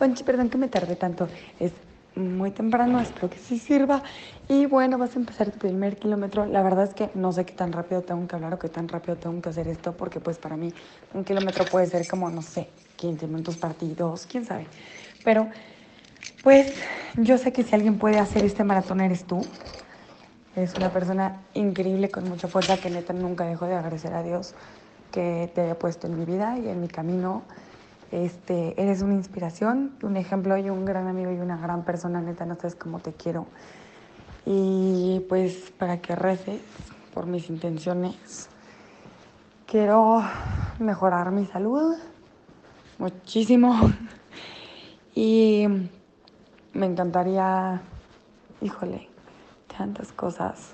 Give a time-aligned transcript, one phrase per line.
[0.00, 1.28] Ponchi, perdón que me tardé tanto.
[1.60, 1.72] Es
[2.16, 4.02] muy temprano, espero que sí sirva.
[4.48, 6.46] Y bueno, vas a empezar tu primer kilómetro.
[6.46, 8.88] La verdad es que no sé qué tan rápido tengo que hablar o qué tan
[8.88, 10.72] rápido tengo que hacer esto, porque pues para mí
[11.12, 12.66] un kilómetro puede ser como, no sé,
[12.96, 14.66] 15 minutos partidos, quién sabe.
[15.22, 15.48] Pero
[16.42, 16.72] pues
[17.18, 19.44] yo sé que si alguien puede hacer este maratón eres tú.
[20.56, 24.54] Es una persona increíble con mucha fuerza que neta nunca dejo de agradecer a Dios
[25.12, 27.42] que te haya puesto en mi vida y en mi camino.
[28.12, 32.44] Este, eres una inspiración, un ejemplo y un gran amigo y una gran persona, neta,
[32.44, 33.46] no sabes cómo te quiero.
[34.44, 36.60] Y pues para que reces
[37.14, 38.48] por mis intenciones,
[39.66, 40.22] quiero
[40.80, 41.94] mejorar mi salud
[42.98, 43.78] muchísimo
[45.14, 45.66] y
[46.72, 47.80] me encantaría,
[48.60, 49.08] híjole,
[49.76, 50.72] tantas cosas,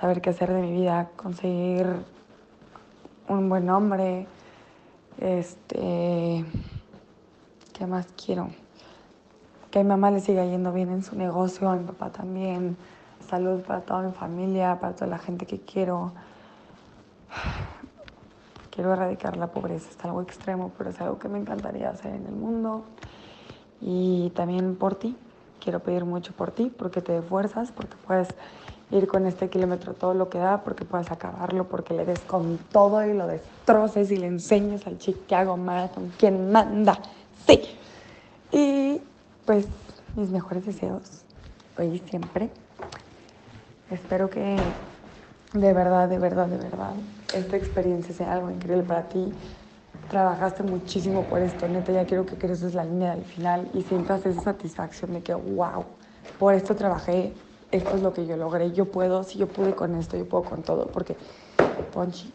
[0.00, 1.86] saber qué hacer de mi vida, conseguir
[3.28, 4.26] un buen hombre,
[5.20, 6.44] este,
[7.72, 8.50] ¿qué más quiero?
[9.70, 12.76] Que a mi mamá le siga yendo bien en su negocio, a mi papá también,
[13.28, 16.12] salud para toda mi familia, para toda la gente que quiero.
[18.70, 22.26] Quiero erradicar la pobreza, es algo extremo, pero es algo que me encantaría hacer en
[22.26, 22.84] el mundo.
[23.80, 25.16] Y también por ti,
[25.60, 28.28] quiero pedir mucho por ti, porque te fuerzas, porque puedes
[28.90, 32.58] ir con este kilómetro todo lo que da, porque puedes acabarlo, porque le des con
[32.72, 36.98] todo y lo destroces y le enseñes al Chicago Marathon quién manda.
[37.46, 37.60] Sí.
[38.50, 39.00] Y
[39.44, 39.66] pues
[40.16, 41.22] mis mejores deseos
[41.78, 42.50] hoy y siempre.
[43.90, 44.56] Espero que
[45.52, 46.92] de verdad, de verdad, de verdad,
[47.34, 49.32] esta experiencia sea algo increíble para ti.
[50.10, 54.24] Trabajaste muchísimo por esto, neta, ya quiero que creces la línea del final y sientas
[54.24, 55.84] esa satisfacción de que, wow,
[56.38, 57.34] por esto trabajé,
[57.70, 60.44] esto es lo que yo logré, yo puedo, si yo pude con esto, yo puedo
[60.44, 61.16] con todo, porque
[61.92, 62.32] Ponchi,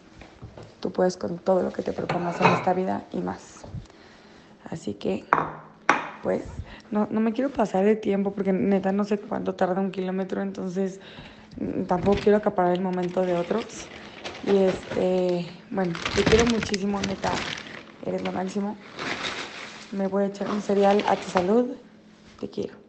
[0.79, 3.65] tú puedes con todo lo que te propongas en esta vida y más.
[4.69, 5.25] Así que,
[6.21, 6.43] pues,
[6.91, 10.41] no, no me quiero pasar de tiempo porque neta no sé cuánto tarda un kilómetro,
[10.41, 10.99] entonces
[11.59, 13.87] mm, tampoco quiero acaparar el momento de otros.
[14.43, 17.39] Y este, bueno, te quiero muchísimo, neta,
[18.05, 18.75] eres lo máximo.
[19.91, 21.75] Me voy a echar un cereal a tu salud.
[22.39, 22.82] Te quiero.